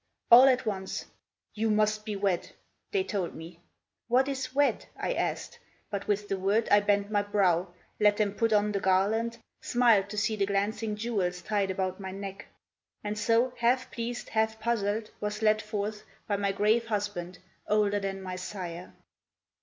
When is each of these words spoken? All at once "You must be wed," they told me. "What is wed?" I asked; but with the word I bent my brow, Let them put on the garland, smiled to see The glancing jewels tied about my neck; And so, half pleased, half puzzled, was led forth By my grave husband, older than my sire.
All 0.31 0.45
at 0.45 0.65
once 0.65 1.05
"You 1.53 1.69
must 1.69 2.05
be 2.05 2.15
wed," 2.15 2.49
they 2.91 3.03
told 3.03 3.35
me. 3.35 3.59
"What 4.07 4.27
is 4.27 4.55
wed?" 4.55 4.87
I 4.97 5.13
asked; 5.13 5.59
but 5.91 6.07
with 6.07 6.27
the 6.27 6.39
word 6.39 6.67
I 6.71 6.79
bent 6.79 7.11
my 7.11 7.21
brow, 7.21 7.71
Let 7.99 8.17
them 8.17 8.33
put 8.33 8.51
on 8.51 8.71
the 8.71 8.79
garland, 8.79 9.37
smiled 9.61 10.09
to 10.09 10.17
see 10.17 10.35
The 10.35 10.47
glancing 10.47 10.95
jewels 10.95 11.43
tied 11.43 11.69
about 11.69 11.99
my 11.99 12.09
neck; 12.09 12.47
And 13.03 13.15
so, 13.15 13.53
half 13.57 13.91
pleased, 13.91 14.29
half 14.29 14.59
puzzled, 14.59 15.11
was 15.19 15.43
led 15.43 15.61
forth 15.61 16.01
By 16.27 16.35
my 16.35 16.51
grave 16.51 16.87
husband, 16.87 17.37
older 17.67 17.99
than 17.99 18.23
my 18.23 18.37
sire. 18.37 18.93